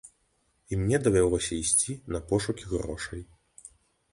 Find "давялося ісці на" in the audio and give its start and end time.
1.07-2.19